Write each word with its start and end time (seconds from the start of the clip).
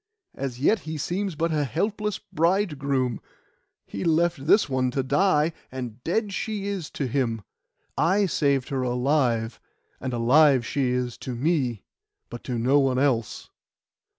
As 0.33 0.59
yet 0.59 0.79
he 0.79 0.97
seems 0.97 1.35
but 1.35 1.51
a 1.51 1.63
helpless 1.63 2.17
bride 2.17 2.79
groom. 2.79 3.21
He 3.85 4.03
left 4.03 4.47
this 4.47 4.67
one 4.67 4.89
to 4.89 5.03
die, 5.03 5.53
and 5.71 6.03
dead 6.03 6.33
she 6.33 6.65
is 6.65 6.89
to 6.97 7.05
him. 7.05 7.43
I 7.95 8.25
saved 8.25 8.69
her 8.69 8.81
alive, 8.81 9.59
and 9.99 10.11
alive 10.11 10.65
she 10.65 10.89
is 10.89 11.19
to 11.19 11.35
me, 11.35 11.83
but 12.31 12.43
to 12.45 12.57
no 12.57 12.79
one 12.79 12.97
else. 12.97 13.51